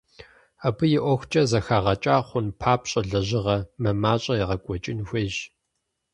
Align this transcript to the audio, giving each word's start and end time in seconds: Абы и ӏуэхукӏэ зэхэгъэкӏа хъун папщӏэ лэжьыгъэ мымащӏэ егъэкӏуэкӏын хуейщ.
Абы 0.67 0.85
и 0.97 0.99
ӏуэхукӏэ 1.03 1.43
зэхэгъэкӏа 1.49 2.15
хъун 2.27 2.47
папщӏэ 2.59 3.01
лэжьыгъэ 3.09 3.57
мымащӏэ 3.81 4.33
егъэкӏуэкӏын 4.43 4.99
хуейщ. 5.07 5.35